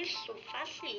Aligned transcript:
isso 0.00 0.34
facilita 0.50 0.89